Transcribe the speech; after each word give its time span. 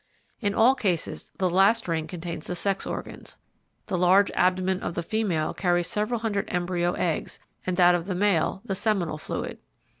In 0.39 0.55
all 0.55 0.73
cases 0.73 1.31
the 1.37 1.47
last 1.47 1.87
ring 1.87 2.07
contains 2.07 2.47
the 2.47 2.55
sex 2.55 2.87
organs. 2.87 3.37
The 3.85 3.99
large 3.99 4.31
abdomen 4.31 4.81
of 4.81 4.95
the 4.95 5.03
female 5.03 5.53
carries 5.53 5.85
several 5.85 6.21
hundred 6.21 6.45
embryo 6.49 6.93
eggs, 6.93 7.39
and 7.67 7.77
that 7.77 7.93
of 7.93 8.07
the 8.07 8.15
male 8.15 8.63
the 8.65 8.73
seminal 8.73 9.19
fluid. 9.19 9.59